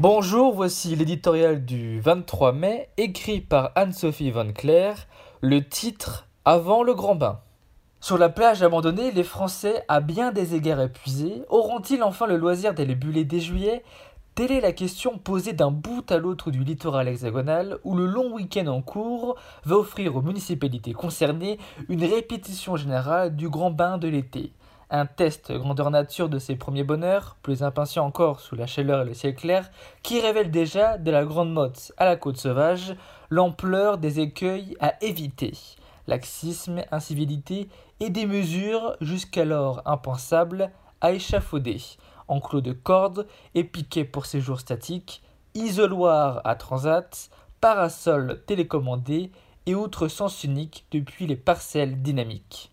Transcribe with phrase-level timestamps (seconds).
[0.00, 5.06] Bonjour, voici l'éditorial du 23 mai, écrit par Anne-Sophie Van Clair,
[5.40, 7.38] le titre Avant le grand bain.
[8.00, 12.74] Sur la plage abandonnée, les Français, à bien des égards épuisés, auront-ils enfin le loisir
[12.74, 13.84] d'aller buller dès juillet?
[14.34, 18.34] Telle est la question posée d'un bout à l'autre du littoral hexagonal où le long
[18.34, 21.56] week-end en cours va offrir aux municipalités concernées
[21.88, 24.50] une répétition générale du grand bain de l'été.
[24.96, 29.04] Un test grandeur nature de ses premiers bonheurs, plus impatient encore sous la chaleur et
[29.04, 29.68] le ciel clair,
[30.04, 32.94] qui révèle déjà, de la Grande Motte à la côte sauvage,
[33.28, 35.50] l'ampleur des écueils à éviter.
[36.06, 40.70] Laxisme, incivilité et des mesures jusqu'alors impensables
[41.00, 41.80] à échafauder.
[42.28, 49.32] Enclos de cordes et piquets pour séjours statiques, isoloirs à transat, parasols télécommandés
[49.66, 52.70] et autres sens uniques depuis les parcelles dynamiques.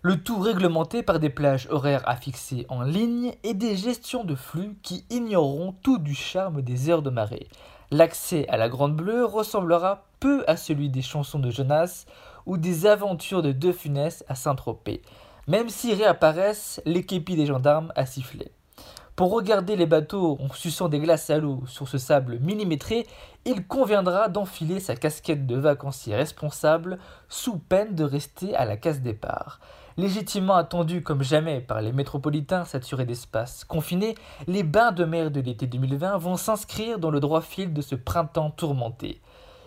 [0.00, 4.78] Le tout réglementé par des plages horaires affixées en ligne et des gestions de flux
[4.82, 7.48] qui ignoreront tout du charme des heures de marée.
[7.90, 12.04] L'accès à la Grande Bleue ressemblera peu à celui des chansons de Jonas
[12.46, 15.02] ou des aventures de De Funès à Saint-Tropez,
[15.48, 18.52] même si réapparaissent les képis des gendarmes à siffler.
[19.18, 23.04] Pour regarder les bateaux en suçant des glaces à l'eau sur ce sable millimétré,
[23.46, 29.00] il conviendra d'enfiler sa casquette de vacancier responsable sous peine de rester à la case
[29.00, 29.58] départ.
[29.96, 34.14] Légitimement attendu comme jamais par les métropolitains saturés d'espace confinés,
[34.46, 37.96] les bains de mer de l'été 2020 vont s'inscrire dans le droit fil de ce
[37.96, 39.20] printemps tourmenté.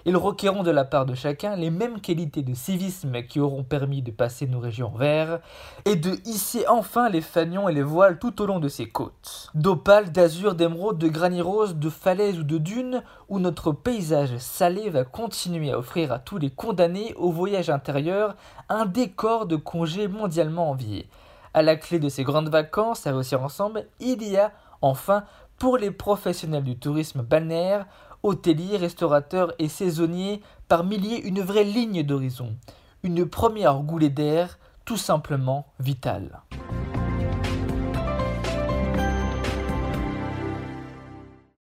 [0.06, 4.02] Ils requerront de la part de chacun les mêmes qualités de civisme qui auront permis
[4.02, 5.40] de passer nos régions verts
[5.86, 9.52] et de hisser enfin les fanions et les voiles tout au long de ces côtes.
[9.54, 14.90] D'opales, d'azur, d'émeraude, de granit rose, de falaises ou de dunes, où notre paysage salé
[14.90, 18.36] va continuer à offrir à tous les condamnés au voyage intérieur
[18.70, 21.08] un décor de congé mondialement envié.
[21.54, 24.52] À la clé de ces grandes vacances à réussir ensemble, il y a
[24.82, 25.26] enfin
[25.58, 27.86] pour les professionnels du tourisme balnéaire
[28.24, 32.56] hôteliers, restaurateurs et saisonniers par milliers une vraie ligne d'horizon,
[33.04, 36.42] une première goulée d'air tout simplement vitale.